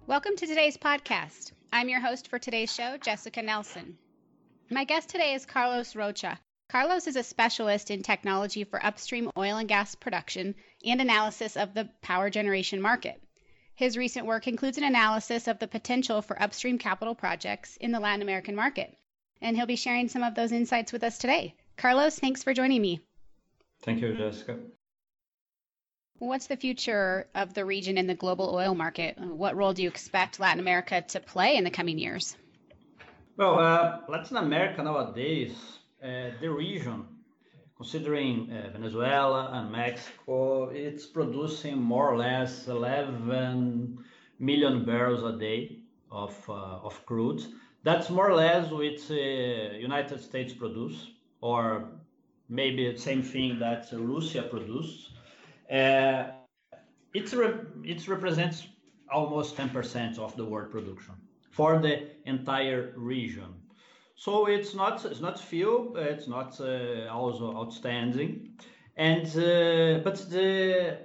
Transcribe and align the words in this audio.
Welcome 0.08 0.36
to 0.38 0.48
today's 0.48 0.78
podcast. 0.78 1.52
I'm 1.74 1.90
your 1.90 2.00
host 2.00 2.30
for 2.30 2.40
today's 2.40 2.74
show, 2.74 2.96
Jessica 2.98 3.42
Nelson. 3.42 3.98
My 4.70 4.86
guest 4.86 5.10
today 5.10 5.34
is 5.34 5.46
Carlos 5.46 5.94
Rocha. 5.96 6.40
Carlos 6.70 7.08
is 7.08 7.18
a 7.18 7.24
specialist 7.24 7.92
in 7.92 8.02
technology 8.02 8.64
for 8.64 8.86
upstream 8.86 9.30
oil 9.38 9.58
and 9.58 9.68
gas 9.68 9.94
production 9.96 10.56
and 10.86 11.02
analysis 11.02 11.58
of 11.58 11.74
the 11.74 11.90
power 12.02 12.30
generation 12.30 12.82
market. 12.82 13.22
His 13.76 13.98
recent 13.98 14.26
work 14.26 14.48
includes 14.48 14.78
an 14.78 14.86
analysis 14.86 15.50
of 15.50 15.60
the 15.60 15.68
potential 15.68 16.22
for 16.22 16.42
upstream 16.42 16.78
capital 16.78 17.16
projects 17.16 17.76
in 17.78 17.92
the 17.92 18.00
Latin 18.00 18.22
American 18.22 18.56
market. 18.56 18.98
And 19.42 19.58
he'll 19.58 19.66
be 19.66 19.76
sharing 19.76 20.08
some 20.08 20.24
of 20.24 20.36
those 20.36 20.54
insights 20.54 20.94
with 20.94 21.04
us 21.04 21.18
today. 21.18 21.56
Carlos, 21.76 22.18
thanks 22.18 22.44
for 22.44 22.54
joining 22.54 22.82
me. 22.82 23.02
Thank 23.84 24.02
you, 24.02 24.16
Jessica. 24.16 24.58
What's 26.20 26.46
the 26.46 26.58
future 26.58 27.28
of 27.34 27.56
the 27.56 27.66
region 27.66 27.98
in 27.98 28.06
the 28.06 28.14
global 28.14 28.54
oil 28.54 28.76
market? 28.76 29.18
What 29.18 29.56
role 29.56 29.74
do 29.74 29.82
you 29.82 29.90
expect 29.90 30.40
Latin 30.40 30.60
America 30.60 31.02
to 31.02 31.20
play 31.20 31.58
in 31.58 31.64
the 31.64 31.72
coming 31.72 31.98
years? 31.98 32.38
Well, 33.38 33.58
uh, 33.58 34.02
Latin 34.08 34.38
America 34.38 34.84
nowadays, 34.84 35.56
uh, 36.04 36.30
the 36.40 36.50
region 36.50 37.08
considering 37.82 38.52
uh, 38.52 38.70
Venezuela 38.72 39.50
and 39.54 39.72
Mexico, 39.72 40.70
it's 40.70 41.08
producing 41.08 41.82
more 41.82 42.14
or 42.14 42.18
less 42.18 42.68
11 42.68 43.98
million 44.38 44.86
barrels 44.86 45.24
a 45.24 45.40
day 45.40 45.80
of, 46.12 46.36
uh, 46.48 46.54
of 46.88 47.04
crude. 47.08 47.42
That's 47.82 48.12
more 48.12 48.30
or 48.30 48.36
less 48.36 48.70
what 48.70 49.02
uh, 49.10 49.78
United 49.78 50.22
States 50.22 50.54
produce, 50.54 51.08
or 51.42 51.90
maybe 52.52 52.92
the 52.92 53.00
same 53.00 53.24
thing 53.24 53.58
that 53.60 53.88
Russia 53.94 54.44
produced. 54.44 55.14
Uh, 55.72 56.26
it's 57.14 57.34
re- 57.34 57.66
it 57.84 58.08
represents 58.08 58.68
almost 59.12 59.56
10% 59.58 60.20
of 60.20 60.36
the 60.36 60.46
world 60.46 60.72
production 60.72 61.16
for 61.50 61.80
the 61.80 62.10
entire 62.26 62.94
region. 62.96 63.54
So 64.16 64.46
it's 64.46 64.76
not 64.76 65.04
it's 65.06 65.22
not 65.22 65.40
few, 65.40 65.96
it's 65.96 66.28
not 66.28 66.60
uh, 66.60 67.08
also 67.10 67.56
outstanding, 67.56 68.50
and 68.96 69.26
uh, 69.28 70.04
but 70.04 70.18
the 70.30 70.98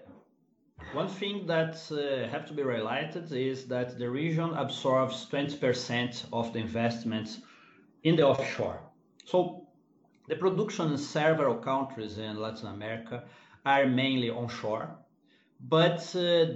one 0.93 1.09
thing 1.09 1.47
that 1.47 1.75
uh, 1.91 2.29
have 2.29 2.47
to 2.47 2.53
be 2.53 2.63
highlighted 2.63 3.33
is 3.33 3.67
that 3.69 3.99
the 3.99 4.09
region 4.09 4.51
absorbs 4.55 5.27
20% 5.31 6.27
of 6.33 6.53
the 6.53 6.59
investments 6.59 7.41
in 8.05 8.17
the 8.17 8.27
offshore. 8.27 8.81
So 9.25 9.66
the 10.29 10.37
production 10.37 10.93
in 10.93 10.99
several 10.99 11.57
countries 11.57 12.19
in 12.19 12.37
Latin 12.37 12.69
America 12.69 13.25
are 13.65 13.87
mainly 13.87 14.31
onshore, 14.31 14.97
but 15.61 16.15
uh, 16.17 16.47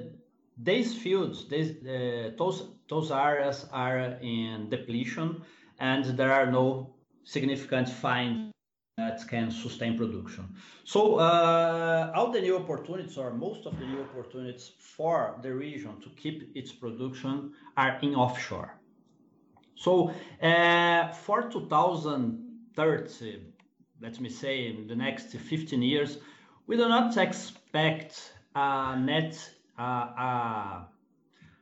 these 0.56 0.94
fields, 0.94 1.48
these, 1.48 1.70
uh, 1.86 2.30
those 2.36 2.68
those 2.88 3.10
areas 3.10 3.66
are 3.72 4.18
in 4.20 4.68
depletion 4.68 5.42
and 5.78 6.04
there 6.18 6.32
are 6.32 6.50
no 6.50 6.94
significant 7.24 7.88
finds 7.88 8.52
that 8.98 9.26
can 9.28 9.50
sustain 9.50 9.96
production. 9.96 10.44
So 10.84 11.16
uh, 11.16 12.12
all 12.14 12.30
the 12.30 12.40
new 12.40 12.56
opportunities, 12.56 13.16
or 13.16 13.32
most 13.32 13.64
of 13.66 13.78
the 13.78 13.86
new 13.86 14.02
opportunities 14.02 14.72
for 14.78 15.38
the 15.42 15.54
region 15.54 16.00
to 16.02 16.08
keep 16.10 16.54
its 16.54 16.72
production, 16.72 17.52
are 17.76 17.98
in 18.02 18.14
offshore. 18.14 18.78
So 19.76 20.12
uh, 20.42 21.12
for 21.12 21.48
2030, 21.50 23.40
let 24.02 24.20
me 24.20 24.28
say 24.28 24.66
in 24.66 24.86
the 24.86 24.96
next 24.96 25.30
15 25.32 25.82
years, 25.82 26.18
we 26.66 26.76
do 26.76 26.88
not 26.88 27.16
expect 27.16 28.32
a 28.54 28.96
net 28.98 29.50
a, 29.78 30.86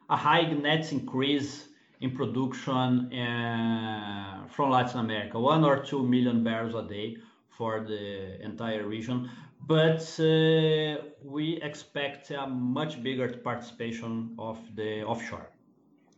high 0.09 0.53
net 0.53 0.93
increase 0.93 1.69
in 2.00 2.10
production 2.12 3.12
uh, 3.12 4.47
from 4.49 4.71
Latin 4.71 5.00
America, 5.00 5.38
one 5.38 5.65
or 5.65 5.82
two 5.84 6.03
million 6.06 6.44
barrels 6.44 6.75
a 6.75 6.88
day 6.88 7.16
for 7.49 7.81
the 7.81 8.41
entire 8.43 8.87
region. 8.87 9.28
But 9.66 10.03
uh, 10.20 11.03
we 11.25 11.60
expect 11.62 12.31
a 12.31 12.47
much 12.47 13.03
bigger 13.03 13.28
participation 13.28 14.34
of 14.38 14.59
the 14.76 15.03
offshore. 15.03 15.50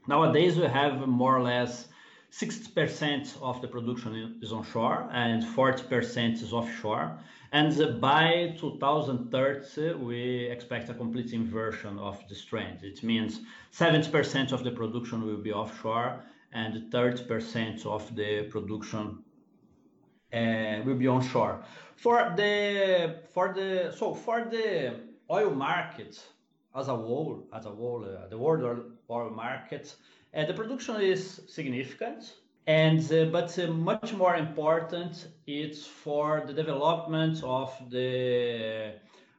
Nowadays, 0.06 0.58
we 0.58 0.66
have 0.66 1.06
more 1.08 1.36
or 1.36 1.42
less 1.42 1.88
60% 2.32 3.42
of 3.42 3.60
the 3.60 3.66
production 3.66 4.38
is 4.40 4.52
onshore 4.52 5.08
and 5.12 5.42
40% 5.42 6.34
is 6.34 6.52
offshore. 6.52 7.18
And 7.52 8.00
by 8.00 8.54
2030, 8.58 9.94
we 9.94 10.46
expect 10.46 10.88
a 10.88 10.94
complete 10.94 11.32
inversion 11.32 11.98
of 11.98 12.22
this 12.28 12.44
trend. 12.44 12.84
It 12.84 13.02
means 13.02 13.40
70% 13.72 14.52
of 14.52 14.62
the 14.62 14.70
production 14.70 15.26
will 15.26 15.42
be 15.42 15.52
offshore 15.52 16.22
and 16.52 16.92
30% 16.92 17.86
of 17.86 18.14
the 18.14 18.44
production 18.44 19.24
uh, 20.32 20.82
will 20.84 20.96
be 20.96 21.08
onshore. 21.08 21.64
For 21.96 22.32
the 22.36 23.16
for 23.34 23.52
the 23.52 23.92
so 23.96 24.14
for 24.14 24.44
the 24.44 24.94
oil 25.28 25.50
market 25.50 26.22
as 26.74 26.88
a 26.88 26.96
whole, 26.96 27.48
as 27.52 27.66
a 27.66 27.70
whole, 27.70 28.04
uh, 28.04 28.28
the 28.28 28.38
world 28.38 28.92
oil 29.10 29.30
market, 29.30 29.94
the 30.32 30.54
production 30.54 31.00
is 31.00 31.42
significant. 31.48 32.34
And 32.66 33.00
uh, 33.12 33.24
but 33.26 33.58
uh, 33.58 33.66
much 33.68 34.12
more 34.12 34.36
important, 34.36 35.28
it's 35.46 35.86
for 35.86 36.44
the 36.46 36.52
development 36.52 37.42
of 37.42 37.72
the 37.90 38.94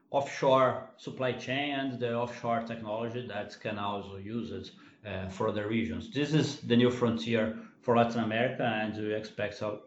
offshore 0.10 0.90
supply 0.98 1.32
chain 1.32 1.74
and 1.80 2.00
the 2.00 2.14
offshore 2.14 2.64
technology 2.64 3.26
that 3.28 3.58
can 3.62 3.78
also 3.78 4.18
use 4.18 4.52
it 4.52 4.72
uh, 5.08 5.30
for 5.30 5.52
the 5.52 5.66
regions. 5.66 6.12
This 6.12 6.34
is 6.34 6.60
the 6.62 6.76
new 6.76 6.92
frontier 6.92 7.58
for 7.82 7.96
Latin 7.96 8.24
America, 8.24 8.64
and 8.64 8.96
we 8.98 9.14
expect 9.14 9.62
uh, 9.62 9.78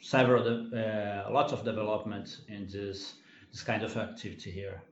several, 0.00 0.42
uh, 0.74 1.32
lots 1.32 1.52
of 1.52 1.64
development 1.64 2.38
in 2.48 2.66
this 2.66 3.14
this 3.52 3.62
kind 3.62 3.82
of 3.82 3.96
activity 3.96 4.50
here. 4.50 4.82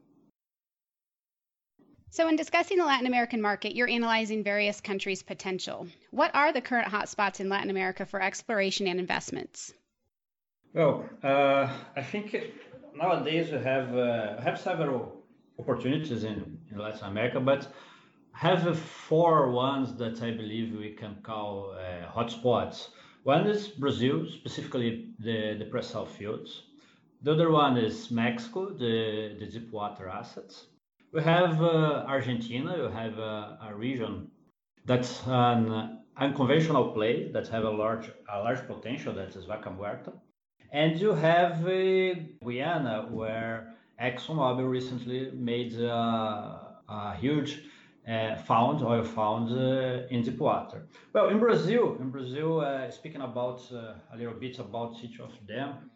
So, 2.13 2.27
in 2.27 2.35
discussing 2.35 2.77
the 2.77 2.85
Latin 2.85 3.07
American 3.07 3.41
market, 3.41 3.77
you're 3.77 3.89
analyzing 3.89 4.43
various 4.43 4.81
countries' 4.81 5.23
potential. 5.23 5.87
What 6.11 6.35
are 6.35 6.53
the 6.53 6.61
current 6.61 6.89
hotspots 6.89 7.39
in 7.39 7.49
Latin 7.49 7.71
America 7.71 8.05
for 8.05 8.21
exploration 8.21 8.89
and 8.89 8.99
investments? 8.99 9.73
Well, 10.75 11.09
uh, 11.23 11.73
I 11.95 12.03
think 12.03 12.37
nowadays 12.97 13.53
we 13.53 13.59
have 13.59 13.97
uh, 13.97 14.41
have 14.41 14.59
several 14.59 15.23
opportunities 15.61 16.25
in, 16.25 16.59
in 16.73 16.79
Latin 16.79 17.05
America, 17.05 17.39
but 17.39 17.69
have 18.33 18.77
four 18.77 19.53
ones 19.53 19.95
that 19.95 20.21
I 20.21 20.33
believe 20.33 20.77
we 20.77 20.91
can 20.91 21.15
call 21.23 21.77
uh, 21.77 22.11
hotspots. 22.11 22.89
One 23.23 23.47
is 23.47 23.69
Brazil, 23.69 24.27
specifically 24.27 25.11
the, 25.21 25.57
the 25.61 25.67
pre-salt 25.67 26.11
fields. 26.11 26.63
The 27.23 27.33
other 27.33 27.51
one 27.51 27.77
is 27.77 28.11
Mexico, 28.11 28.71
the, 28.71 29.37
the 29.39 29.47
deep 29.47 29.71
water 29.71 30.09
assets. 30.09 30.67
We 31.13 31.23
have 31.23 31.61
uh, 31.61 32.05
Argentina. 32.07 32.77
You 32.77 32.89
have 32.89 33.19
uh, 33.19 33.69
a 33.69 33.75
region 33.75 34.31
that's 34.85 35.23
an 35.27 35.99
unconventional 36.17 36.93
play 36.93 37.33
that 37.33 37.49
have 37.49 37.65
a 37.65 37.71
large 37.71 38.11
a 38.33 38.39
large 38.39 38.65
potential. 38.67 39.13
That 39.15 39.35
is 39.35 39.45
Vaca 39.45 39.71
Muerta, 39.71 40.13
and 40.73 41.01
you 41.01 41.13
have 41.13 41.67
uh, 41.67 42.15
Guyana, 42.45 43.09
where 43.11 43.75
ExxonMobil 44.01 44.71
recently 44.71 45.33
made 45.33 45.75
a 45.75 47.17
huge 47.19 47.65
uh, 48.09 48.37
found 48.37 48.83
oil 48.83 49.05
found 49.05 49.51
uh, 49.51 50.07
in 50.11 50.23
deep 50.23 50.39
water. 50.39 50.87
Well, 51.13 51.29
in 51.29 51.39
Brazil, 51.41 51.97
in 52.01 52.11
Brazil, 52.11 52.61
uh, 52.61 52.89
speaking 52.91 53.21
about 53.21 53.61
a 53.73 54.17
little 54.17 54.35
bit 54.35 54.59
about 54.61 54.97
each 55.03 55.19
of 55.21 55.33
them, 55.47 55.91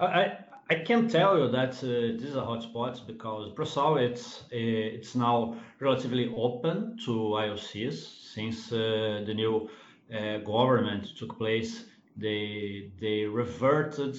I, 0.00 0.38
I 0.68 0.74
can 0.74 1.08
tell 1.08 1.38
you 1.38 1.48
that 1.52 1.74
uh, 1.84 2.18
these 2.20 2.34
are 2.34 2.44
hotspots 2.44 3.06
because 3.06 3.52
pre-salt 3.52 4.00
it's 4.00 4.40
uh, 4.52 4.96
it's 4.98 5.14
now 5.14 5.54
relatively 5.78 6.34
open 6.36 6.98
to 7.04 7.12
IOCs 7.44 7.94
since 8.34 8.72
uh, 8.72 9.22
the 9.24 9.32
new 9.32 9.70
uh, 10.12 10.38
government 10.38 11.16
took 11.16 11.38
place. 11.38 11.84
They 12.16 12.90
they 13.00 13.26
reverted 13.26 14.18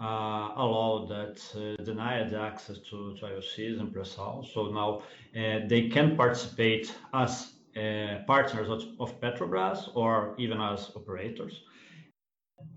uh, 0.00 0.54
a 0.56 0.64
law 0.64 1.06
that 1.06 1.38
uh, 1.54 1.82
denied 1.84 2.32
access 2.32 2.78
to, 2.88 3.14
to 3.16 3.26
IOCs 3.26 3.78
in 3.78 3.90
pre-sal. 3.92 4.48
So 4.50 4.70
now 4.70 5.02
they 5.68 5.90
can 5.90 6.16
participate 6.16 6.94
as 7.12 7.52
partners 8.26 8.68
of, 8.70 8.82
of, 8.98 9.20
Petrobras 9.20 9.90
or 9.94 10.34
even 10.38 10.60
as 10.60 10.90
operators. 10.96 11.62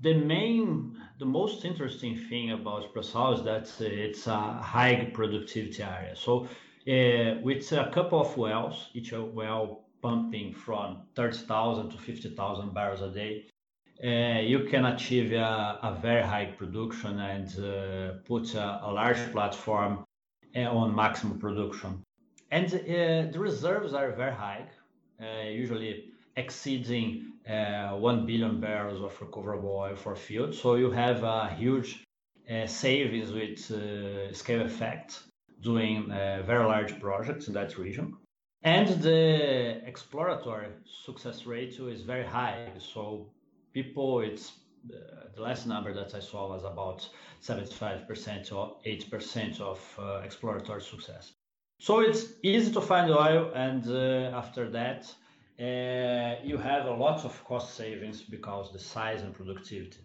The 0.01 0.13
main, 0.13 0.97
the 1.17 1.25
most 1.25 1.63
interesting 1.63 2.17
thing 2.17 2.51
about 2.51 2.93
pre-sal 2.93 3.33
is 3.33 3.43
that 3.43 3.69
it's 3.79 4.27
a 4.27 4.53
high 4.53 5.09
productivity 5.13 5.81
area. 5.81 6.15
So 6.15 6.47
uh, 6.87 7.41
with 7.41 7.71
a 7.71 7.89
couple 7.93 8.21
of 8.21 8.35
wells, 8.37 8.89
each 8.93 9.13
well 9.13 9.85
pumping 10.01 10.53
from 10.53 11.03
30,000 11.15 11.89
to 11.89 11.97
50,000 11.97 12.73
barrels 12.73 13.01
a 13.01 13.09
day, 13.09 13.45
uh, 14.03 14.41
you 14.41 14.67
can 14.69 14.85
achieve 14.85 15.31
a, 15.31 15.79
a, 15.81 15.97
very 16.01 16.21
high 16.21 16.45
production 16.45 17.19
and 17.19 17.47
uh, 17.59 18.17
put 18.25 18.53
a, 18.53 18.81
a, 18.83 18.91
large 18.91 19.31
platform 19.31 20.03
uh, 20.55 20.59
on 20.59 20.93
maximum 20.93 21.39
production. 21.39 22.03
And 22.51 22.67
uh, 22.67 23.31
the 23.31 23.39
reserves 23.39 23.93
are 23.93 24.11
very 24.11 24.33
high, 24.33 24.65
uh, 25.21 25.47
usually 25.47 26.11
exceeding 26.35 27.33
uh, 27.49 27.91
1 27.91 28.25
billion 28.25 28.59
barrels 28.59 29.01
of 29.01 29.19
recoverable 29.21 29.75
oil 29.75 29.95
for 29.95 30.15
field. 30.15 30.53
So 30.53 30.75
you 30.75 30.91
have 30.91 31.23
a 31.23 31.53
huge 31.57 32.03
savings 32.67 33.31
with 33.31 34.35
scale 34.35 34.61
effect 34.61 35.23
doing 35.61 36.09
very 36.09 36.65
large 36.65 36.99
projects 36.99 37.47
in 37.47 37.53
that 37.53 37.77
region. 37.77 38.15
And 38.65 38.87
the 39.03 39.81
exploratory 39.85 40.69
success 41.05 41.45
ratio 41.45 41.87
is 41.87 42.01
very 42.01 42.25
high. 42.25 42.71
So 42.79 43.29
people, 43.73 44.21
it's 44.21 44.53
uh, 44.91 45.27
the 45.35 45.41
last 45.43 45.67
number 45.67 45.93
that 45.93 46.15
I 46.15 46.19
saw 46.19 46.49
was 46.49 46.63
about 46.63 47.07
75% 47.43 48.51
or 48.51 48.77
8% 48.83 49.61
of 49.61 49.79
uh, 49.99 50.21
exploratory 50.23 50.81
success. 50.81 51.33
So 51.79 51.99
it's 51.99 52.25
easy 52.41 52.71
to 52.73 52.81
find 52.81 53.11
oil, 53.11 53.51
and 53.53 53.87
uh, 53.87 54.35
after 54.35 54.67
that, 54.71 55.03
uh, 55.03 55.24
you 55.57 56.57
have 56.57 56.85
a 56.85 56.93
lot 56.93 57.25
of 57.25 57.43
cost 57.45 57.75
savings 57.75 58.21
because 58.21 58.71
the 58.71 58.79
size 58.79 59.21
and 59.21 59.33
productivity. 59.33 59.99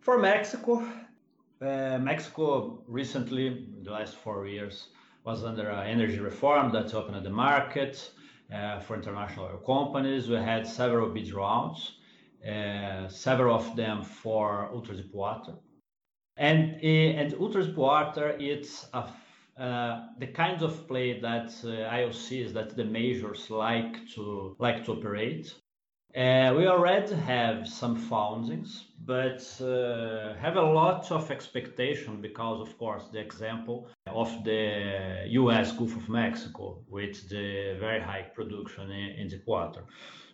For 0.00 0.18
Mexico, 0.18 0.84
uh, 1.60 1.98
Mexico 1.98 2.82
recently, 2.88 3.68
the 3.82 3.90
last 3.92 4.16
four 4.16 4.46
years, 4.46 4.88
was 5.24 5.44
under 5.44 5.70
an 5.70 5.86
energy 5.86 6.18
reform 6.18 6.72
that 6.72 6.92
opened 6.94 7.24
the 7.24 7.30
market 7.30 8.10
uh, 8.52 8.80
for 8.80 8.96
international 8.96 9.46
oil 9.46 9.58
companies. 9.58 10.28
We 10.28 10.36
had 10.36 10.66
several 10.66 11.08
bid 11.10 11.32
rounds, 11.32 11.98
uh, 12.44 13.08
several 13.08 13.54
of 13.54 13.76
them 13.76 14.02
for 14.02 14.68
ultra 14.72 14.96
deep 14.96 15.14
water. 15.14 15.54
And, 16.36 16.80
uh, 16.82 17.20
and 17.20 17.34
ultra 17.38 17.64
deep 17.64 17.76
water, 17.76 18.36
it's 18.40 18.88
a, 18.92 19.04
uh, 19.58 20.06
the 20.18 20.26
kinds 20.26 20.62
of 20.62 20.88
play 20.88 21.20
that 21.20 21.52
uh, 21.64 21.94
IOCs, 21.94 22.52
that 22.54 22.76
the 22.76 22.84
majors 22.84 23.50
like 23.50 24.08
to 24.14 24.56
like 24.58 24.84
to 24.84 24.92
operate. 24.92 25.54
Uh, 26.14 26.52
we 26.54 26.66
already 26.66 27.14
have 27.14 27.66
some 27.66 27.96
foundings, 27.96 28.84
but 29.06 29.40
uh, 29.62 30.34
have 30.34 30.56
a 30.56 30.62
lot 30.62 31.10
of 31.10 31.30
expectation 31.30 32.20
because, 32.20 32.60
of 32.60 32.76
course, 32.76 33.04
the 33.12 33.18
example 33.18 33.88
of 34.06 34.28
the 34.44 35.24
U.S. 35.28 35.72
Gulf 35.72 35.96
of 35.96 36.08
Mexico 36.10 36.84
with 36.86 37.28
the 37.30 37.78
very 37.80 38.00
high 38.00 38.26
production 38.34 38.90
in, 38.90 39.10
in 39.20 39.28
the 39.28 39.38
quarter. 39.38 39.84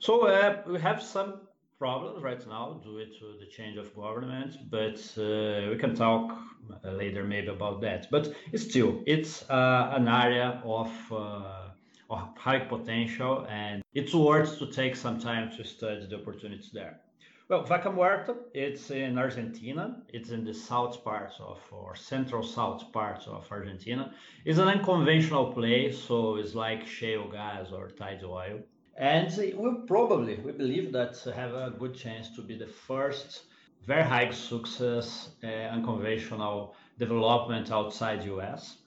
So 0.01 0.27
uh, 0.27 0.63
we 0.67 0.81
have 0.81 1.01
some 1.01 1.43
problems 1.79 2.23
right 2.23 2.45
now 2.49 2.81
due 2.83 3.05
to 3.05 3.39
the 3.39 3.47
change 3.47 3.77
of 3.79 3.95
government, 3.95 4.57
but 4.71 4.99
uh, 5.17 5.71
we 5.71 5.77
can 5.79 5.95
talk 5.95 6.37
later 6.85 7.25
maybe 7.25 7.49
about 7.49 7.81
that. 7.81 8.09
But 8.11 8.35
still, 8.57 9.03
it's 9.07 9.49
uh, 9.49 9.93
an 9.95 10.09
area 10.09 10.61
of 10.65 10.91
uh, 11.13 11.69
of 12.11 12.21
high 12.37 12.61
potential, 12.61 13.47
and 13.49 13.83
it's 13.95 14.15
worth 14.15 14.59
to 14.59 14.67
take 14.67 14.97
some 14.97 15.19
time 15.21 15.51
to 15.57 15.65
study 15.65 16.07
the 16.07 16.17
opportunities 16.17 16.71
there. 16.73 17.01
Well, 17.49 17.63
Vaca 17.65 17.91
Muerta, 17.91 18.37
it's 18.53 18.91
in 18.91 19.17
Argentina. 19.17 20.03
It's 20.13 20.31
in 20.31 20.45
the 20.45 20.53
south 20.53 21.03
part 21.03 21.33
of, 21.41 21.59
or 21.71 21.97
central 21.97 22.43
south 22.43 22.93
part 22.93 23.27
of 23.27 23.47
Argentina. 23.51 24.13
It's 24.45 24.59
an 24.59 24.69
unconventional 24.69 25.53
place, 25.53 25.99
so 25.99 26.37
it's 26.37 26.55
like 26.55 26.87
shale 26.87 27.27
gas 27.31 27.73
or 27.73 27.89
tight 27.89 28.23
oil. 28.23 28.61
And 28.99 29.33
we 29.57 29.75
probably, 29.87 30.37
we 30.37 30.51
believe 30.51 30.93
that 30.93 31.17
have 31.35 31.55
a 31.55 31.73
good 31.79 31.95
chance 31.95 32.35
to 32.35 32.43
be 32.43 32.59
the 32.59 32.67
first 32.67 33.45
very 33.87 34.03
high 34.03 34.31
success 34.31 35.31
uh, 35.45 35.47
unconventional 35.47 36.75
development 36.99 37.71
outside 37.71 38.25
US. 38.25 38.79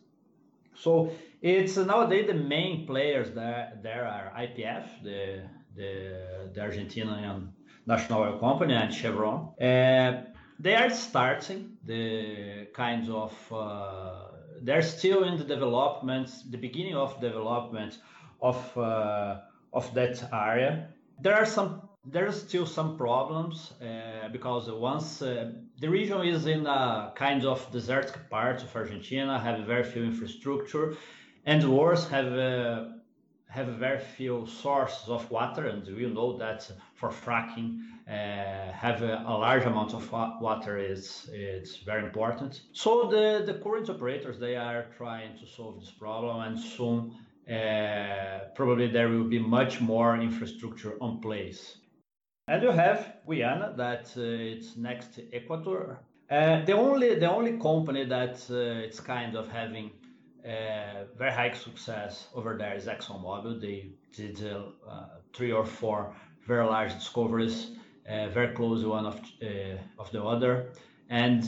So 0.75 1.11
it's 1.41 1.77
nowadays 1.77 2.27
the 2.27 2.33
main 2.33 2.85
players 2.85 3.31
there 3.31 3.79
there 3.81 4.05
are 4.05 4.31
YPF, 4.37 4.85
the 5.03 5.43
the, 5.75 6.49
the 6.53 6.59
Argentinian 6.59 7.47
national 7.87 8.21
oil 8.21 8.37
company, 8.37 8.73
and 8.73 8.93
Chevron. 8.93 9.53
Uh, 9.59 10.25
they 10.59 10.75
are 10.75 10.89
starting 10.89 11.77
the 11.85 12.67
kinds 12.73 13.09
of 13.09 13.33
uh, 13.51 14.27
they're 14.61 14.81
still 14.81 15.23
in 15.23 15.37
the 15.37 15.45
development, 15.45 16.29
the 16.49 16.57
beginning 16.57 16.95
of 16.95 17.19
development 17.21 17.97
of 18.41 18.77
uh, 18.77 19.39
of 19.73 19.93
that 19.93 20.23
area. 20.33 20.89
There 21.19 21.35
are 21.35 21.45
some 21.45 21.81
there 22.03 22.27
are 22.27 22.31
still 22.31 22.65
some 22.65 22.97
problems 22.97 23.73
uh, 23.79 24.27
because 24.29 24.71
once 24.71 25.21
uh, 25.21 25.51
the 25.79 25.87
region 25.87 26.21
is 26.25 26.47
in 26.47 26.65
a 26.65 27.13
kind 27.15 27.45
of 27.45 27.71
desert 27.71 28.11
part 28.29 28.63
of 28.63 28.75
Argentina, 28.75 29.39
have 29.39 29.59
very 29.67 29.83
few 29.83 30.03
infrastructure, 30.03 30.97
and 31.45 31.63
worse 31.63 32.07
have 32.09 32.33
uh, 32.33 32.85
have 33.49 33.67
very 33.67 33.99
few 33.99 34.47
sources 34.47 35.09
of 35.09 35.29
water, 35.29 35.67
and 35.67 35.85
we 35.95 36.05
know 36.07 36.37
that 36.37 36.71
for 36.95 37.09
fracking, 37.09 37.81
uh, 38.07 38.71
have 38.71 39.01
a, 39.03 39.23
a, 39.27 39.35
large 39.45 39.65
amount 39.65 39.93
of 39.93 40.09
water 40.41 40.77
is 40.77 41.29
it's 41.33 41.77
very 41.77 42.03
important. 42.03 42.61
So 42.73 43.09
the 43.09 43.43
the 43.45 43.59
current 43.59 43.89
operators 43.89 44.39
they 44.39 44.55
are 44.55 44.85
trying 44.97 45.37
to 45.37 45.45
solve 45.45 45.79
this 45.79 45.91
problem, 45.91 46.41
and 46.47 46.59
soon 46.59 47.13
probably 48.55 48.87
there 48.87 49.09
will 49.09 49.29
be 49.29 49.39
much 49.39 49.81
more 49.81 50.17
infrastructure 50.19 50.93
on 51.01 51.19
place. 51.19 51.77
And 52.47 52.63
you 52.63 52.71
have 52.71 53.13
Guyana 53.27 53.73
that 53.77 54.11
uh, 54.17 54.21
it's 54.21 54.75
next 54.75 55.13
to 55.15 55.21
Ecuador. 55.33 56.01
Uh, 56.29 56.63
the 56.65 56.73
only 56.73 57.15
the 57.15 57.29
only 57.29 57.57
company 57.59 58.05
that 58.05 58.35
uh, 58.49 58.85
it's 58.85 58.99
kind 58.99 59.35
of 59.35 59.49
having 59.49 59.91
uh, 60.45 61.05
very 61.17 61.31
high 61.31 61.51
success 61.51 62.27
over 62.33 62.57
there 62.57 62.75
is 62.75 62.87
ExxonMobil. 62.87 63.61
They 63.61 63.91
did 64.13 64.43
uh, 64.43 65.05
three 65.33 65.51
or 65.51 65.65
four 65.65 66.15
very 66.47 66.65
large 66.65 66.93
discoveries, 66.93 67.71
uh, 68.09 68.29
very 68.29 68.55
close 68.55 68.83
one 68.83 69.05
of 69.05 69.19
of 69.99 70.11
the 70.11 70.23
other, 70.23 70.73
and 71.09 71.43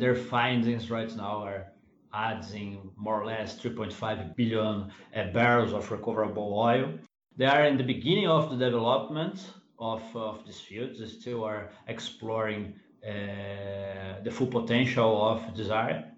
their 0.00 0.14
findings 0.14 0.90
right 0.90 1.12
now 1.16 1.44
are 1.44 1.72
adding 2.12 2.90
more 2.96 3.20
or 3.20 3.26
less 3.26 3.58
3.5 3.58 4.36
billion 4.36 4.90
barrels 5.32 5.72
of 5.72 5.90
recoverable 5.90 6.58
oil. 6.58 6.92
They 7.36 7.46
are 7.46 7.64
in 7.64 7.76
the 7.76 7.84
beginning 7.84 8.28
of 8.28 8.50
the 8.50 8.56
development 8.56 9.52
of, 9.78 10.02
of 10.16 10.46
this 10.46 10.60
field. 10.60 10.96
They 10.98 11.06
still 11.06 11.44
are 11.44 11.70
exploring 11.86 12.74
uh, 13.06 14.22
the 14.24 14.30
full 14.30 14.46
potential 14.46 15.22
of 15.22 15.56
this 15.56 15.68
area. 15.68 16.12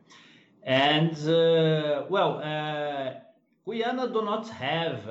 And 0.62 1.16
uh, 1.28 2.04
well, 2.08 2.40
uh, 2.42 3.14
Guyana 3.66 4.08
do 4.08 4.24
not 4.24 4.48
have. 4.48 5.08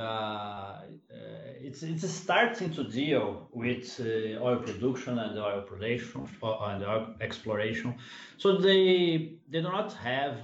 Uh, 1.68 1.70
uh, 1.70 1.74
it's 1.74 1.84
it's 1.84 2.14
starting 2.14 2.72
to 2.74 2.84
deal 2.84 3.48
with 3.54 4.00
uh, 4.00 4.44
oil 4.44 4.58
production 4.58 5.20
and 5.20 5.38
oil 5.38 5.62
production 5.62 6.28
and 6.42 6.84
oil 6.84 7.16
exploration. 7.22 7.96
So 8.38 8.58
they 8.58 9.38
they 9.50 9.62
do 9.62 9.70
not 9.70 9.94
have 9.94 10.38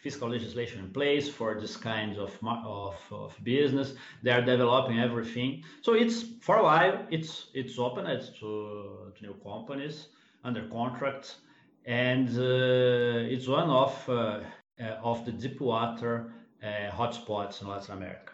fiscal 0.00 0.28
legislation 0.28 0.84
in 0.84 0.90
place 0.90 1.28
for 1.28 1.60
this 1.60 1.76
kind 1.76 2.18
of, 2.18 2.38
of 2.42 2.96
of 3.10 3.36
business. 3.42 3.94
They 4.22 4.30
are 4.30 4.42
developing 4.42 5.00
everything. 5.00 5.64
So 5.82 5.94
it's 5.94 6.24
for 6.40 6.56
a 6.56 6.62
while. 6.62 7.06
It's 7.10 7.50
it's 7.54 7.78
open 7.78 8.04
to 8.04 9.12
to 9.14 9.22
new 9.22 9.34
companies 9.42 10.08
under 10.44 10.68
contract 10.68 11.36
and 11.86 12.28
uh, 12.38 13.34
it's 13.34 13.48
one 13.48 13.70
of 13.70 14.08
uh, 14.08 14.40
uh, 14.80 14.84
of 15.02 15.24
the 15.24 15.32
deep 15.32 15.60
water 15.60 16.32
hotspots 16.62 17.60
in 17.60 17.68
Latin 17.68 17.96
America. 17.96 18.32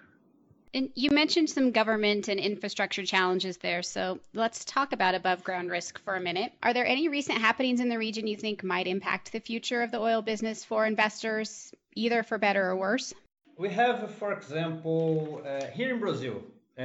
And 0.74 0.90
you 0.94 1.10
mentioned 1.10 1.50
some 1.50 1.70
government 1.72 2.28
and 2.28 2.38
infrastructure 2.38 3.04
challenges 3.04 3.56
there. 3.58 3.82
So 3.82 4.20
let's 4.34 4.64
talk 4.64 4.92
about 4.92 5.14
above 5.14 5.44
ground 5.44 5.70
risk 5.70 5.98
for 6.04 6.14
a 6.16 6.20
minute. 6.20 6.52
Are 6.62 6.74
there 6.74 6.86
any 6.86 7.08
recent 7.08 7.38
happenings 7.38 7.80
in 7.80 7.88
the 7.88 7.98
region 7.98 8.26
you 8.26 8.36
think 8.36 8.62
might 8.62 8.86
impact 8.86 9.32
the 9.32 9.40
future 9.40 9.82
of 9.82 9.90
the 9.90 9.98
oil 9.98 10.22
business 10.22 10.64
for 10.64 10.86
investors, 10.86 11.72
either 11.94 12.22
for 12.22 12.38
better 12.38 12.70
or 12.70 12.76
worse? 12.76 13.14
We 13.56 13.70
have, 13.70 14.14
for 14.16 14.32
example, 14.32 15.42
uh, 15.44 15.66
here 15.66 15.90
in 15.94 16.00
Brazil, 16.00 16.42
uh, 16.78 16.82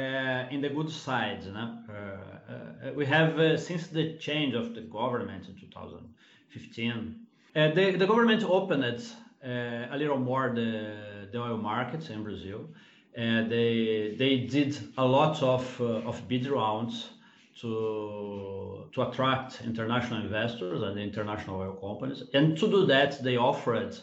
in 0.50 0.62
the 0.62 0.70
good 0.70 0.90
side, 0.90 1.44
uh, 1.48 2.92
we 2.96 3.06
have, 3.06 3.60
since 3.60 3.88
the 3.88 4.18
change 4.18 4.56
of 4.56 4.74
the 4.74 4.82
government 4.82 5.48
in 5.48 5.56
2015, 5.56 7.24
Uh, 7.56 7.70
the, 7.72 7.92
the 7.92 8.08
government 8.08 8.44
opened 8.44 8.84
uh, 8.84 9.96
a 9.96 9.98
little 9.98 10.18
more 10.18 10.52
the, 10.56 11.28
the 11.32 11.40
oil 11.40 11.58
markets 11.58 12.10
in 12.10 12.24
Brazil. 12.24 12.68
Uh, 13.15 13.48
they 13.48 14.15
they 14.17 14.38
did 14.38 14.77
a 14.98 15.05
lot 15.05 15.41
of 15.43 15.79
uh, 15.79 16.10
of 16.10 16.27
bid 16.27 16.48
rounds 16.48 17.12
to 17.62 18.89
to 18.93 19.01
attract 19.01 19.62
international 19.63 20.22
investors 20.22 20.82
and 20.82 21.00
international 21.00 21.62
oil 21.62 21.74
companies. 21.74 22.24
And 22.34 22.58
to 22.58 22.67
do 22.70 22.86
that, 22.88 23.24
they 23.24 23.38
offered 23.38 23.96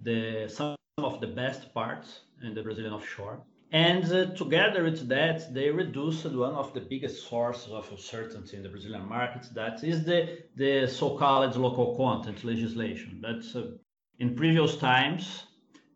the 0.00 0.48
some 0.48 0.76
of 0.98 1.20
the 1.20 1.26
best 1.26 1.74
parts 1.74 2.20
in 2.42 2.54
the 2.54 2.62
Brazilian 2.62 2.92
offshore. 2.92 3.40
And 3.72 4.04
uh, 4.12 4.34
together 4.34 4.84
with 4.84 5.08
that, 5.08 5.52
they 5.54 5.70
reduced 5.70 6.26
one 6.26 6.54
of 6.54 6.74
the 6.74 6.80
biggest 6.80 7.26
sources 7.26 7.72
of 7.72 7.90
uncertainty 7.90 8.58
in 8.58 8.62
the 8.62 8.68
Brazilian 8.68 9.08
market. 9.08 9.48
That 9.54 9.82
is 9.82 10.04
the, 10.04 10.40
the 10.56 10.86
so-called 10.86 11.56
local 11.56 11.96
content 11.96 12.44
legislation. 12.44 13.20
That 13.22 13.42
uh, 13.56 13.78
in 14.18 14.36
previous 14.36 14.76
times 14.76 15.44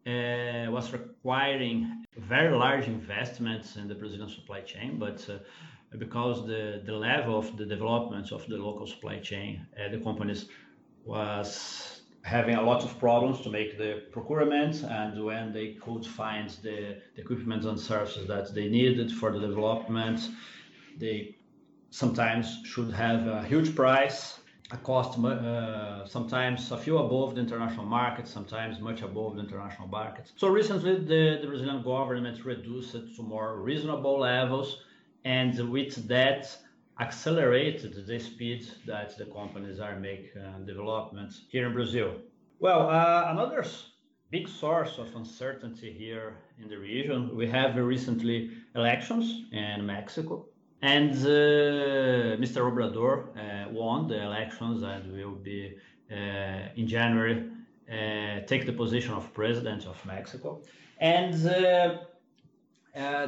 uh, 0.06 0.70
was 0.70 0.90
requiring 0.90 2.05
very 2.16 2.54
large 2.56 2.86
investments 2.86 3.76
in 3.76 3.88
the 3.88 3.94
Brazilian 3.94 4.28
supply 4.28 4.60
chain, 4.60 4.98
but 4.98 5.28
uh, 5.28 5.38
because 5.98 6.46
the, 6.46 6.82
the 6.84 6.92
level 6.92 7.38
of 7.38 7.56
the 7.56 7.64
development 7.64 8.32
of 8.32 8.46
the 8.48 8.56
local 8.56 8.86
supply 8.86 9.18
chain, 9.18 9.66
the 9.90 9.98
companies 9.98 10.46
was 11.04 12.00
having 12.26 12.56
a 12.56 12.62
lot 12.62 12.82
of 12.82 12.98
problems 12.98 13.40
to 13.40 13.48
make 13.50 13.78
the 13.78 14.02
procurement 14.10 14.82
and 14.82 15.24
when 15.24 15.52
they 15.52 15.74
could 15.74 16.04
find 16.04 16.50
the, 16.62 16.96
the 17.14 17.20
equipment 17.20 17.64
and 17.64 17.78
services 17.78 18.26
that 18.26 18.52
they 18.52 18.68
needed 18.68 19.12
for 19.12 19.30
the 19.30 19.38
development 19.38 20.28
they 20.98 21.36
sometimes 21.90 22.58
should 22.64 22.92
have 22.92 23.28
a 23.28 23.44
huge 23.44 23.76
price 23.76 24.40
a 24.72 24.76
cost 24.78 25.18
uh, 25.18 26.06
sometimes 26.06 26.72
a 26.72 26.76
few 26.76 26.98
above 26.98 27.34
the 27.34 27.40
international 27.40 27.86
market 27.86 28.26
sometimes 28.26 28.80
much 28.80 29.02
above 29.02 29.36
the 29.36 29.42
international 29.42 29.86
market 29.86 30.30
so 30.36 30.48
recently 30.48 30.94
the, 30.94 31.38
the 31.40 31.46
brazilian 31.46 31.82
government 31.82 32.44
reduced 32.44 32.94
it 32.94 33.14
to 33.14 33.22
more 33.22 33.60
reasonable 33.60 34.18
levels 34.18 34.82
and 35.24 35.70
with 35.70 36.08
that 36.08 36.56
accelerated 37.00 38.06
the 38.06 38.18
speed 38.18 38.66
that 38.86 39.16
the 39.18 39.26
companies 39.26 39.80
are 39.80 39.98
making 39.98 40.40
uh, 40.40 40.58
developments 40.60 41.42
here 41.50 41.66
in 41.66 41.72
Brazil. 41.72 42.14
Well, 42.58 42.88
uh, 42.88 43.26
another 43.28 43.64
big 44.30 44.48
source 44.48 44.98
of 44.98 45.14
uncertainty 45.14 45.92
here 45.92 46.38
in 46.62 46.68
the 46.68 46.78
region, 46.78 47.36
we 47.36 47.46
have 47.48 47.76
recently 47.76 48.50
elections 48.74 49.44
in 49.52 49.84
Mexico. 49.84 50.46
And 50.94 51.14
uh, 51.16 52.42
Mr. 52.42 52.58
Obrador 52.70 53.14
uh, 53.18 53.72
won 53.72 54.06
the 54.06 54.22
elections 54.22 54.84
and 54.84 55.12
will 55.12 55.34
be 55.34 55.74
uh, 56.12 56.78
in 56.80 56.86
January 56.86 57.38
take 58.46 58.66
the 58.66 58.72
position 58.72 59.12
of 59.14 59.32
president 59.34 59.86
of 59.86 59.96
Mexico. 60.06 60.62
And 60.98 61.34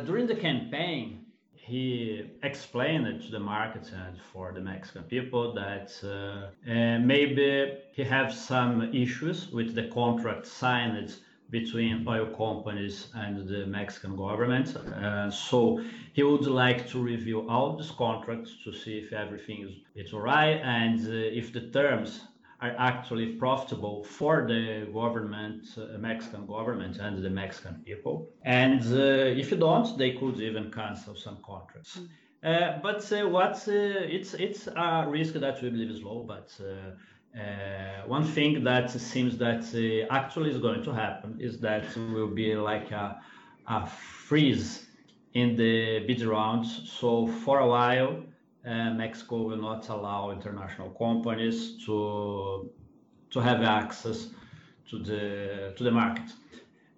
during 0.06 0.26
the 0.26 0.38
campaign, 0.48 1.26
he 1.68 2.30
explained 2.42 3.22
to 3.24 3.30
the 3.30 3.40
market 3.40 3.90
and 3.92 4.16
for 4.32 4.52
the 4.52 4.60
Mexican 4.60 5.02
people 5.02 5.52
that 5.52 5.88
uh, 6.02 6.08
uh, 6.08 6.98
maybe 7.14 7.74
he 7.92 8.04
has 8.04 8.40
some 8.52 8.94
issues 8.94 9.50
with 9.50 9.74
the 9.74 9.86
contract 9.88 10.46
signed 10.46 11.16
between 11.50 12.06
oil 12.06 12.26
companies 12.26 13.08
and 13.14 13.48
the 13.48 13.66
Mexican 13.66 14.16
government. 14.16 14.76
Uh, 14.76 15.30
so 15.30 15.82
he 16.12 16.22
would 16.22 16.46
like 16.46 16.88
to 16.88 16.98
review 16.98 17.48
all 17.48 17.76
these 17.76 17.90
contracts 17.90 18.56
to 18.64 18.72
see 18.72 18.98
if 18.98 19.12
everything 19.12 19.66
is 19.66 19.74
it's 19.94 20.12
all 20.12 20.20
right 20.20 20.60
and 20.62 21.00
uh, 21.06 21.40
if 21.40 21.52
the 21.52 21.62
terms 21.70 22.20
are 22.60 22.74
actually 22.78 23.26
profitable 23.26 24.02
for 24.02 24.46
the 24.48 24.88
government, 24.92 25.64
uh, 25.76 25.96
Mexican 25.98 26.44
government 26.46 26.98
and 26.98 27.22
the 27.22 27.30
Mexican 27.30 27.76
people. 27.84 28.28
And 28.42 28.82
uh, 28.82 29.40
if 29.40 29.52
you 29.52 29.56
don't, 29.56 29.96
they 29.96 30.12
could 30.12 30.40
even 30.40 30.72
cancel 30.72 31.14
some 31.14 31.38
contracts. 31.44 31.98
Mm. 31.98 32.08
Uh, 32.42 32.78
but 32.82 33.12
uh, 33.12 33.28
what 33.28 33.56
uh, 33.68 33.72
it's 34.16 34.34
it's 34.34 34.68
a 34.68 35.06
risk 35.08 35.34
that 35.34 35.60
we 35.62 35.70
believe 35.70 35.90
is 35.90 36.02
low. 36.02 36.24
But 36.26 36.48
uh, 37.36 38.06
one 38.06 38.24
thing 38.24 38.64
that 38.64 38.90
seems 38.90 39.36
that 39.38 39.62
actually 40.10 40.50
is 40.50 40.58
going 40.58 40.82
to 40.82 40.92
happen 40.92 41.36
is 41.40 41.58
that 41.60 41.84
will 41.96 42.34
be 42.34 42.54
like 42.54 42.90
a, 42.90 43.20
a 43.66 43.86
freeze 43.86 44.86
in 45.34 45.54
the 45.56 46.00
bid 46.06 46.22
rounds. 46.22 46.90
So 46.98 47.26
for 47.26 47.60
a 47.60 47.66
while 47.66 48.22
uh, 48.64 48.90
Mexico 48.90 49.42
will 49.42 49.62
not 49.70 49.88
allow 49.88 50.30
international 50.30 50.90
companies 50.90 51.84
to 51.86 52.70
to 53.30 53.40
have 53.40 53.62
access 53.62 54.28
to 54.90 54.98
the 54.98 55.74
to 55.76 55.84
the 55.84 55.90
market. 55.90 56.30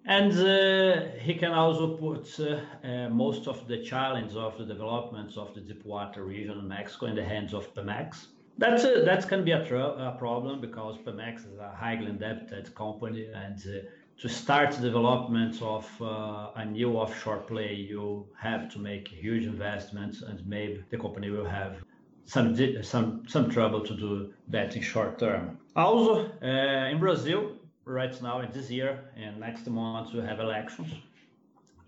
And 0.05 0.31
uh, 0.31 1.11
he 1.19 1.35
can 1.35 1.51
also 1.51 1.95
put 1.95 2.25
uh, 2.39 2.45
uh 2.87 3.09
most 3.09 3.47
of 3.47 3.67
the 3.67 3.83
challenge 3.83 4.33
of 4.35 4.57
the 4.57 4.65
developments 4.65 5.37
of 5.37 5.53
the 5.53 5.61
deep 5.61 5.85
water 5.85 6.23
region 6.23 6.57
in 6.57 6.67
Mexico 6.67 7.05
in 7.05 7.15
the 7.15 7.23
hands 7.23 7.53
of 7.53 7.73
Pemex. 7.75 8.27
That's 8.57 8.83
a, 8.83 9.03
that 9.05 9.27
can 9.27 9.43
be 9.43 9.51
a, 9.51 9.61
a, 9.61 10.15
problem 10.19 10.61
because 10.61 10.97
Pemex 10.97 11.39
is 11.39 11.57
a 11.59 11.73
highly 11.75 12.07
indebted 12.07 12.75
company 12.75 13.27
and 13.33 13.57
uh, 13.57 13.87
to 14.21 14.29
start 14.29 14.79
development 14.79 15.61
of 15.63 15.89
uh, 15.99 16.51
a 16.55 16.63
new 16.65 16.93
offshore 16.93 17.39
play, 17.39 17.73
you 17.73 18.27
have 18.39 18.69
to 18.71 18.77
make 18.77 19.07
huge 19.07 19.45
investments, 19.45 20.21
and 20.21 20.45
maybe 20.45 20.83
the 20.91 20.97
company 20.97 21.31
will 21.31 21.49
have 21.49 21.77
some 22.25 22.55
some 22.83 23.23
some 23.27 23.49
trouble 23.49 23.81
to 23.81 23.95
do 23.95 24.31
that 24.47 24.75
in 24.75 24.81
short 24.83 25.17
term. 25.17 25.57
Also, 25.75 26.29
uh, 26.43 26.91
in 26.91 26.99
Brazil, 26.99 27.53
right 27.85 28.21
now 28.21 28.41
in 28.41 28.51
this 28.51 28.69
year 28.69 29.05
and 29.17 29.39
next 29.39 29.65
month 29.67 30.13
we 30.13 30.21
have 30.21 30.39
elections, 30.39 30.93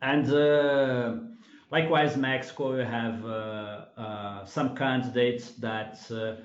and 0.02 0.26
uh, 0.34 1.16
likewise 1.74 2.16
Mexico 2.16 2.76
we 2.78 2.84
have 3.00 3.26
uh, 3.26 3.86
uh, 3.98 4.46
some 4.46 4.76
candidates 4.76 5.46
that 5.68 5.96
uh, 6.12 6.36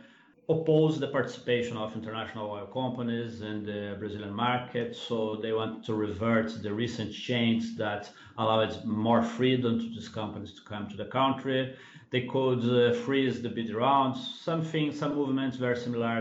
oppose 0.54 0.98
the 0.98 1.08
participation 1.18 1.76
of 1.76 1.94
international 1.94 2.46
oil 2.50 2.66
companies 2.80 3.42
in 3.42 3.56
the 3.70 3.94
Brazilian 3.98 4.32
market. 4.32 4.96
So 4.96 5.36
they 5.42 5.52
want 5.52 5.84
to 5.84 5.92
revert 5.94 6.48
the 6.62 6.72
recent 6.72 7.12
change 7.12 7.76
that 7.76 8.02
allowed 8.38 8.72
more 8.86 9.22
freedom 9.22 9.78
to 9.78 9.86
these 9.96 10.08
companies 10.08 10.52
to 10.58 10.62
come 10.62 10.88
to 10.92 10.96
the 10.96 11.10
country. 11.20 11.74
They 12.10 12.22
could 12.34 12.62
uh, 12.64 12.94
freeze 13.04 13.42
the 13.42 13.50
bid 13.50 13.70
rounds, 13.74 14.18
something, 14.48 14.86
some 15.00 15.14
movements 15.14 15.58
very 15.58 15.76
similar, 15.76 16.16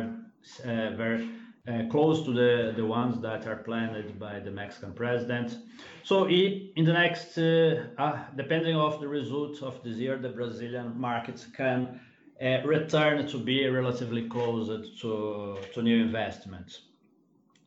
uh, 0.65 0.89
very 1.03 1.29
close 1.91 2.23
to 2.23 2.31
the, 2.31 2.73
the 2.75 2.85
ones 2.85 3.19
that 3.21 3.45
are 3.45 3.57
planned 3.57 4.17
by 4.17 4.39
the 4.39 4.51
Mexican 4.51 4.93
president. 4.93 5.57
So 6.03 6.29
in 6.29 6.85
the 6.85 6.93
next, 6.93 7.37
uh, 7.37 7.87
uh, 7.97 8.19
depending 8.35 8.77
of 8.77 9.01
the 9.01 9.07
results 9.07 9.61
of 9.61 9.83
this 9.83 9.97
year, 9.97 10.17
the 10.17 10.29
Brazilian 10.29 10.97
markets 10.97 11.45
can 11.45 11.99
uh, 12.41 12.61
return 12.65 13.27
to 13.27 13.37
be 13.37 13.67
relatively 13.67 14.29
close 14.29 14.67
to, 15.01 15.57
to 15.73 15.81
new 15.81 16.01
investments. 16.01 16.81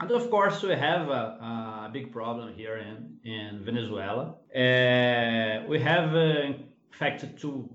And 0.00 0.10
of 0.12 0.30
course, 0.30 0.62
we 0.62 0.70
have 0.70 1.08
a, 1.10 1.86
a 1.86 1.90
big 1.92 2.10
problem 2.10 2.54
here 2.54 2.78
in, 2.78 3.18
in 3.30 3.62
Venezuela. 3.62 4.34
Uh, 4.56 5.66
we 5.68 5.78
have, 5.80 6.14
uh, 6.14 6.46
in 6.48 6.64
fact, 6.90 7.24
two, 7.38 7.68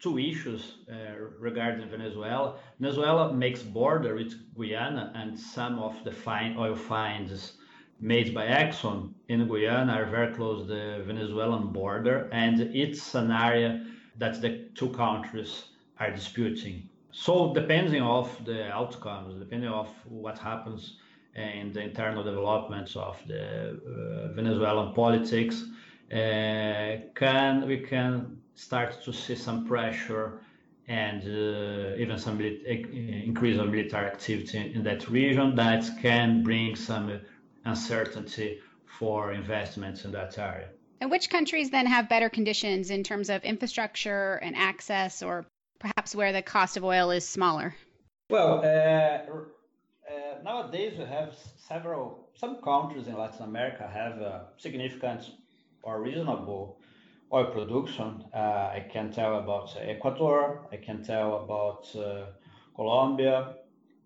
two 0.00 0.18
issues 0.18 0.76
uh, 0.90 0.94
regarding 1.38 1.88
Venezuela. 1.88 2.56
Venezuela 2.78 3.32
makes 3.32 3.62
border 3.62 4.14
with 4.14 4.34
Guyana, 4.56 5.12
and 5.14 5.38
some 5.38 5.78
of 5.78 6.02
the 6.04 6.12
fine 6.12 6.56
oil 6.56 6.76
finds 6.76 7.54
made 8.00 8.32
by 8.34 8.46
Exxon 8.46 9.12
in 9.28 9.48
Guyana 9.48 9.92
are 9.94 10.06
very 10.06 10.32
close 10.34 10.62
to 10.62 10.68
the 10.68 11.02
Venezuelan 11.04 11.72
border, 11.72 12.28
and 12.32 12.60
it's 12.60 13.14
an 13.14 13.30
area 13.30 13.84
that 14.16 14.40
the 14.40 14.68
two 14.74 14.90
countries 14.90 15.64
are 15.98 16.10
disputing. 16.10 16.88
So 17.10 17.52
depending 17.54 18.02
of 18.02 18.44
the 18.44 18.70
outcomes, 18.70 19.34
depending 19.38 19.70
of 19.70 19.88
what 20.08 20.38
happens 20.38 20.96
in 21.34 21.72
the 21.72 21.80
internal 21.80 22.22
developments 22.22 22.94
of 22.94 23.16
the 23.26 23.70
uh, 23.70 24.32
Venezuelan 24.34 24.94
politics, 24.94 25.64
uh, 26.12 26.96
can 27.14 27.66
we 27.66 27.78
can 27.78 28.38
start 28.58 29.00
to 29.04 29.12
see 29.12 29.36
some 29.36 29.64
pressure 29.64 30.40
and 30.88 31.22
uh, 31.22 32.02
even 32.02 32.18
some 32.18 32.40
increase 32.40 33.58
of 33.58 33.68
military 33.68 34.06
activity 34.06 34.72
in 34.74 34.82
that 34.82 35.08
region 35.08 35.54
that 35.54 35.84
can 36.02 36.42
bring 36.42 36.74
some 36.74 37.20
uncertainty 37.64 38.58
for 38.98 39.32
investments 39.32 40.04
in 40.04 40.10
that 40.10 40.36
area. 40.38 40.68
And 41.00 41.10
which 41.10 41.30
countries 41.30 41.70
then 41.70 41.86
have 41.86 42.08
better 42.08 42.28
conditions 42.28 42.90
in 42.90 43.04
terms 43.04 43.30
of 43.30 43.44
infrastructure 43.44 44.34
and 44.42 44.56
access 44.56 45.22
or 45.22 45.46
perhaps 45.78 46.16
where 46.16 46.32
the 46.32 46.42
cost 46.42 46.76
of 46.76 46.84
oil 46.84 47.12
is 47.12 47.28
smaller? 47.28 47.76
Well, 48.28 48.60
uh, 48.64 48.66
uh, 48.66 50.42
nowadays 50.42 50.98
we 50.98 51.04
have 51.04 51.34
several, 51.68 52.28
some 52.34 52.60
countries 52.62 53.06
in 53.06 53.16
Latin 53.16 53.44
America 53.44 53.88
have 53.92 54.20
a 54.20 54.46
significant 54.56 55.30
or 55.82 56.02
reasonable 56.02 56.77
oil 57.32 57.46
production. 57.46 58.24
Uh, 58.34 58.38
I 58.78 58.86
can 58.92 59.12
tell 59.12 59.38
about 59.38 59.76
Ecuador, 59.80 60.66
I 60.72 60.76
can 60.76 61.02
tell 61.02 61.44
about 61.44 61.88
uh, 61.96 62.26
Colombia, 62.74 63.54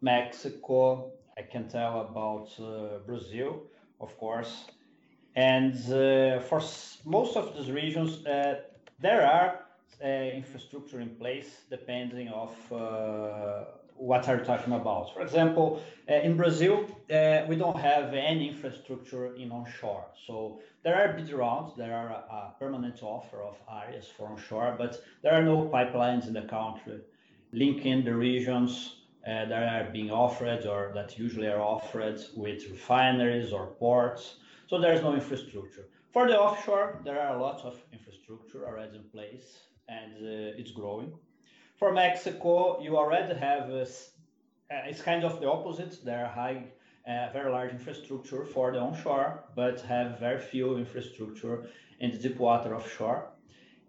Mexico, 0.01 1.13
I 1.39 1.43
can 1.43 1.69
tell 1.69 2.01
about 2.01 2.49
uh, 2.61 2.99
Brazil, 3.07 3.63
of 4.01 4.17
course. 4.19 4.67
And 5.35 5.75
uh, 5.91 6.41
for 6.41 6.61
most 7.05 7.37
of 7.37 7.57
these 7.57 7.71
regions, 7.71 8.27
uh, 8.27 8.61
there 9.01 9.27
are 9.27 9.61
uh, 10.05 10.07
infrastructure 10.07 11.01
in 11.01 11.11
place 11.17 11.63
depending 11.71 12.29
of 12.29 12.51
what 14.03 14.29
are 14.29 14.37
you 14.39 14.45
talking 14.45 14.73
about. 14.73 15.15
For 15.15 15.23
example, 15.23 15.81
uh, 16.11 16.15
in 16.15 16.37
Brazil, 16.37 16.77
we 17.49 17.57
don't 17.57 17.79
have 17.79 18.13
any 18.15 18.49
infrastructure 18.49 19.35
in 19.37 19.53
onshore. 19.53 20.07
So 20.27 20.61
there 20.83 20.97
are 21.01 21.13
bid 21.17 21.31
rounds, 21.33 21.77
there 21.77 21.95
are 21.95 22.11
a 22.11 22.53
permanent 22.59 23.03
offer 23.03 23.43
of 23.43 23.57
areas 23.83 24.09
for 24.17 24.29
onshore, 24.29 24.75
but 24.77 25.01
there 25.23 25.33
are 25.33 25.43
no 25.43 25.69
pipelines 25.73 26.27
in 26.27 26.33
the 26.33 26.43
country 26.43 26.99
linking 27.53 28.05
the 28.05 28.15
regions 28.15 28.97
uh, 29.25 29.45
that 29.45 29.63
are 29.75 29.93
being 29.93 30.11
offered 30.11 30.67
or 30.67 30.91
that 30.95 31.17
usually 31.17 31.47
are 31.47 31.61
offered 31.61 32.19
with 32.35 32.69
refineries 32.71 33.53
or 33.53 33.67
ports. 33.67 34.37
So 34.67 34.81
there's 34.81 35.03
no 35.03 35.15
infrastructure. 35.15 35.87
For 36.13 36.27
the 36.27 36.39
offshore, 36.39 37.01
there 37.05 37.21
are 37.21 37.39
lots 37.39 37.63
of 37.63 37.81
infrastructure 37.93 38.67
already 38.67 38.97
in 38.97 39.05
place 39.05 39.59
and 39.89 40.15
uh, 40.17 40.61
it's 40.61 40.73
growing. 40.73 41.13
For 41.83 41.93
Mexico, 41.93 42.81
you 42.81 42.97
already 42.97 43.35
have, 43.35 43.69
uh, 43.69 43.85
it's 44.89 45.03
kind 45.03 45.25
of 45.25 45.41
the 45.41 45.51
opposite. 45.51 45.99
There 46.05 46.25
are 46.25 46.33
high, 46.33 46.63
uh, 47.09 47.33
very 47.33 47.51
large 47.51 47.73
infrastructure 47.73 48.45
for 48.45 48.71
the 48.71 48.79
onshore, 48.79 49.43
but 49.57 49.81
have 49.81 50.21
very 50.21 50.39
few 50.39 50.77
infrastructure 50.77 51.67
in 51.99 52.13
the 52.13 52.19
deep 52.19 52.39
water 52.39 52.77
offshore. 52.77 53.31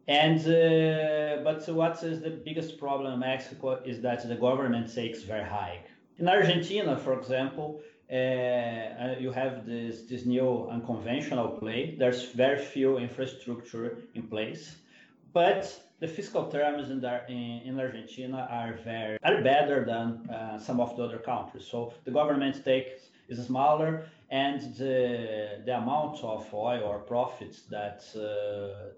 And 0.07 0.39
uh, 0.39 1.43
but 1.43 1.61
what 1.69 2.01
is 2.01 2.21
the 2.21 2.31
biggest 2.31 2.79
problem 2.79 3.13
in 3.13 3.19
Mexico 3.19 3.79
is 3.85 4.01
that 4.01 4.27
the 4.27 4.37
government 4.47 4.91
takes 4.91 5.21
very 5.21 5.47
high. 5.47 5.77
In 6.17 6.27
Argentina, 6.27 6.97
for 6.97 7.13
example, 7.19 7.79
uh, 8.11 8.15
uh, 8.15 9.15
you 9.19 9.31
have 9.31 9.67
this 9.67 10.07
this 10.09 10.25
new 10.25 10.67
unconventional 10.75 11.49
play. 11.61 11.95
There's 11.99 12.23
very 12.31 12.57
few 12.57 12.97
infrastructure 12.97 13.99
in 14.15 14.23
place, 14.23 14.77
but 15.31 15.61
the 16.03 16.09
fiscal 16.09 16.51
terms 16.51 16.89
in, 16.89 16.99
the, 16.99 17.13
in, 17.29 17.61
in 17.63 17.79
Argentina 17.79 18.45
are 18.51 18.73
very 18.83 19.17
are 19.23 19.41
better 19.41 19.85
than 19.85 20.07
uh, 20.29 20.59
some 20.59 20.81
of 20.81 20.89
the 20.97 21.03
other 21.03 21.21
countries. 21.31 21.65
So 21.65 21.93
the 22.03 22.11
government 22.11 22.55
takes 22.65 23.03
is 23.29 23.45
smaller 23.45 23.91
and 24.29 24.59
the, 24.75 25.61
the 25.65 25.77
amount 25.77 26.15
of 26.21 26.53
oil 26.53 26.83
or 26.83 26.97
profits 26.99 27.61
that 27.77 27.99
uh, 28.17 28.19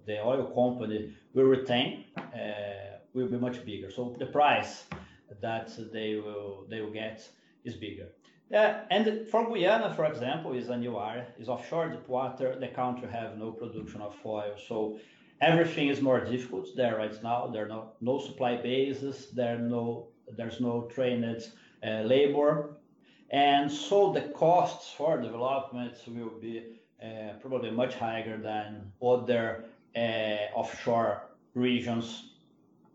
the 0.08 0.18
oil 0.32 0.46
company 0.60 1.14
will 1.36 1.50
retain 1.58 2.06
uh, 2.18 2.24
will 3.14 3.28
be 3.28 3.38
much 3.38 3.64
bigger. 3.64 3.92
So 3.92 4.16
the 4.18 4.30
price 4.40 4.86
that 5.42 5.70
they 5.94 6.16
will 6.16 6.66
they 6.72 6.82
will 6.82 6.96
get 7.04 7.18
is 7.66 7.76
bigger. 7.76 8.08
And 8.96 9.28
for 9.32 9.42
Guyana, 9.50 9.94
for 9.94 10.06
example, 10.06 10.54
is 10.54 10.70
a 10.70 10.78
new 10.78 10.96
area, 11.00 11.26
is 11.40 11.50
offshore 11.50 11.90
deep 11.90 12.08
water. 12.08 12.48
The 12.60 12.70
country 12.70 13.10
have 13.20 13.38
no 13.38 13.52
production 13.52 14.02
of 14.02 14.16
oil, 14.26 14.56
so 14.70 14.98
everything 15.42 15.90
is 15.90 16.02
more 16.02 16.20
difficult 16.20 16.68
there 16.76 16.98
right 16.98 17.24
now. 17.24 17.48
There 17.48 17.66
are 17.66 17.68
no, 17.68 17.92
no 18.02 18.20
supply 18.20 18.58
bases. 18.58 19.28
There 19.32 19.58
no 19.58 20.08
there's 20.38 20.60
no 20.60 20.90
trained 20.94 21.44
uh, 21.86 22.02
labor 22.02 22.76
and 23.32 23.72
so 23.72 24.14
the 24.14 24.22
costs 24.22 24.92
for 24.92 25.20
developments 25.22 26.02
will 26.08 26.40
be 26.40 26.64
uh, 27.04 27.34
probably 27.42 27.72
much 27.72 27.96
higher 27.96 28.38
than 28.38 28.92
other 29.04 29.66
uh, 29.96 30.00
offshore 30.54 31.24
regions 31.54 32.30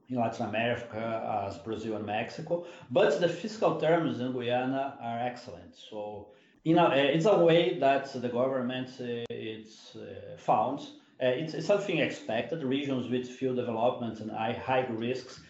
in 0.08 0.16
Latin 0.16 0.46
America 0.46 1.44
as 1.46 1.58
Brazil 1.58 1.96
and 1.96 2.06
Mexico. 2.06 2.66
But 2.90 3.20
the 3.20 3.28
fiscal 3.28 3.80
terms 3.80 4.20
in 4.20 4.32
Guyana 4.32 4.98
are 5.00 5.18
excellent. 5.18 5.74
So 5.76 6.28
you 6.62 6.74
know, 6.74 6.90
it's 6.90 7.24
a 7.24 7.38
way 7.38 7.78
that 7.78 8.12
the 8.12 8.28
government 8.28 8.90
uh, 9.00 9.24
it's 9.30 9.96
uh, 9.96 10.36
found. 10.36 10.80
Uh, 11.22 11.26
it's, 11.26 11.66
something 11.66 11.98
expected. 11.98 12.62
Regions 12.62 13.10
with 13.10 13.28
few 13.28 13.54
developments 13.54 14.20
and 14.20 14.30
high, 14.30 14.52
high 14.52 14.86
risks, 14.88 15.40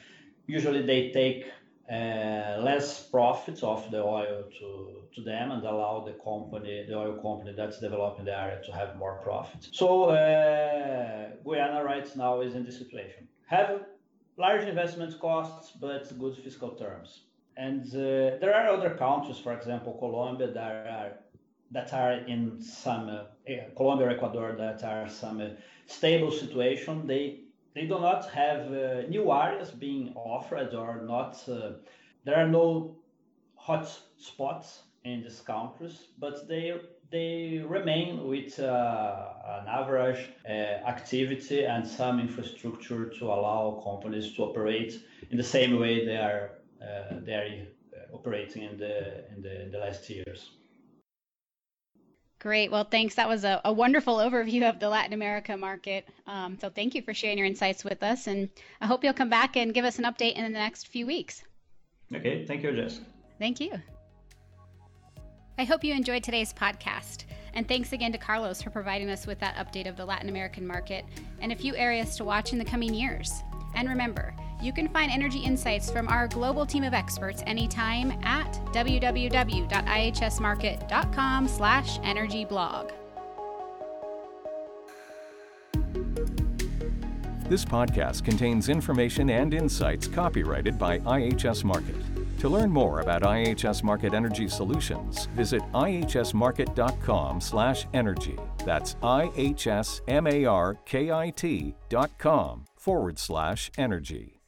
usually 0.47 0.83
they 0.83 1.11
take 1.13 1.47
uh, 1.91 2.61
less 2.63 3.05
profits 3.09 3.63
of 3.63 3.89
the 3.91 4.03
oil 4.03 4.45
to, 4.59 4.69
to 5.15 5.23
them 5.23 5.51
and 5.53 5.63
allow 5.65 6.05
the 6.05 6.13
company, 6.25 6.85
the 6.89 6.97
oil 6.97 7.15
company 7.21 7.53
that's 7.57 7.79
developing 7.81 8.25
the 8.25 8.37
area 8.37 8.61
to 8.65 8.73
have 8.73 8.97
more 8.97 9.21
profits. 9.23 9.69
So 9.73 10.05
uh, 10.05 11.31
Guyana 11.45 11.85
right 11.85 12.09
now 12.17 12.41
is 12.41 12.55
in 12.55 12.65
this 12.65 12.79
situation. 12.79 13.29
Have 13.47 13.83
large 14.37 14.65
investment 14.65 15.19
costs, 15.21 15.73
but 15.81 16.19
good 16.19 16.37
fiscal 16.37 16.71
terms. 16.71 17.23
And 17.57 17.85
uh, 17.89 18.39
there 18.41 18.55
are 18.55 18.69
other 18.69 18.91
countries, 18.91 19.39
for 19.39 19.53
example, 19.53 19.93
Colombia, 19.99 20.51
that 20.53 20.73
are 20.87 21.13
that 21.71 21.93
are 21.93 22.13
in 22.13 22.61
some 22.61 23.09
uh, 23.09 23.25
Colombia, 23.77 24.11
Ecuador, 24.11 24.55
that 24.59 24.83
are 24.85 25.09
some 25.09 25.41
uh, 25.41 25.49
stable 25.87 26.31
situation. 26.31 27.07
They 27.07 27.41
they 27.75 27.87
do 27.87 28.01
not 28.01 28.29
have 28.31 28.73
uh, 28.73 29.03
new 29.09 29.33
areas 29.33 29.71
being 29.71 30.13
offered 30.17 30.75
or 30.75 31.03
not. 31.03 31.39
There 32.25 32.37
are 32.37 32.49
no 32.49 32.97
hot 33.55 33.89
spots 34.19 34.83
in 35.05 35.23
these 35.23 35.41
countries, 35.41 36.09
but 36.19 36.49
they 36.49 36.81
they 37.11 37.63
remain 37.67 38.29
with 38.29 38.59
uh, 38.61 39.29
an 39.61 39.67
average 39.69 40.29
uh, 40.49 40.53
activity 40.95 41.65
and 41.65 41.87
some 41.87 42.21
infrastructure 42.21 43.09
to 43.09 43.25
allow 43.27 43.81
companies 43.85 44.33
to 44.35 44.43
operate 44.43 45.01
in 45.31 45.37
the 45.37 45.43
same 45.43 45.79
way 45.79 46.05
they 46.05 46.17
are 46.17 46.51
uh, 46.83 47.17
they 47.25 47.35
are 47.35 47.67
operating 48.13 48.63
in 48.63 48.77
the 48.79 49.29
in 49.35 49.43
the, 49.43 49.63
in 49.63 49.71
the 49.71 49.79
last 49.79 50.09
years. 50.09 50.51
Great. 52.41 52.71
Well, 52.71 52.85
thanks. 52.85 53.17
That 53.17 53.29
was 53.29 53.45
a, 53.45 53.61
a, 53.67 53.73
wonderful 53.73 54.17
overview 54.17 54.69
of 54.69 54.81
the 54.81 54.89
Latin 54.89 55.13
America 55.13 55.59
market. 55.59 56.09
Um, 56.27 56.57
so 56.59 56.71
thank 56.71 56.95
you 56.95 57.03
for 57.03 57.13
sharing 57.13 57.37
your 57.37 57.47
insights 57.47 57.85
with 57.85 58.03
us. 58.03 58.27
And 58.27 58.49
I 58.81 58.87
hope 58.87 59.05
you'll 59.05 59.13
come 59.13 59.29
back 59.29 59.57
and 59.57 59.75
give 59.75 59.85
us 59.85 59.99
an 59.99 60.05
update 60.05 60.37
in 60.37 60.45
the 60.45 60.49
next 60.49 60.89
few 60.89 61.07
weeks. 61.07 61.45
Okay. 62.15 62.47
Thank 62.47 62.63
you, 62.63 62.73
Jess. 62.73 63.01
Thank 63.39 63.61
you. 63.61 63.73
I 65.59 65.65
hope 65.65 65.85
you 65.85 65.93
enjoyed 65.93 66.25
today's 66.25 66.55
podcast. 66.55 67.25
And 67.53 67.69
thanks 67.69 67.93
again 67.93 68.13
to 68.13 68.19
Carlos 68.19 68.63
for 68.63 68.71
providing 68.71 69.11
us 69.11 69.27
with 69.27 69.39
that 69.41 69.57
update 69.57 69.87
of 69.87 69.99
the 69.99 70.07
Latin 70.07 70.31
American 70.31 70.67
market 70.67 71.05
and 71.41 71.53
a 71.53 71.57
few 71.57 71.77
areas 71.77 72.17
to 72.17 72.25
watch 72.25 72.55
in 72.55 72.59
the 72.59 72.65
coming 72.65 72.95
years. 72.95 73.43
And 73.81 73.89
remember, 73.89 74.33
you 74.61 74.73
can 74.75 74.89
find 74.89 75.11
energy 75.11 75.39
insights 75.39 75.91
from 75.91 76.07
our 76.09 76.29
global 76.29 76.67
team 76.67 76.85
of 76.85 76.93
experts 76.93 77.43
anytime 77.47 78.13
at 78.23 78.53
www.ihsmarkit.com 78.75 81.49
slash 81.49 81.99
This 87.49 87.65
podcast 87.65 88.23
contains 88.23 88.69
information 88.69 89.31
and 89.31 89.55
insights 89.55 90.07
copyrighted 90.07 90.79
by 90.79 90.99
IHS 90.99 91.65
Markit. 91.65 92.05
To 92.41 92.51
learn 92.51 92.71
more 92.71 93.01
about 93.01 93.23
IHS 93.23 93.83
Markit 93.83 94.13
Energy 94.13 94.47
Solutions, 94.47 95.25
visit 95.35 95.63
ihsmarkit.com 95.73 97.41
slash 97.41 97.87
energy. 97.95 98.37
That's 98.67 98.97
I-H-S-M-A-R-K-I-T 99.03 100.05
dot 101.89 102.11
com 102.19 102.67
forward 102.81 103.19
slash 103.19 103.71
energy. 103.77 104.40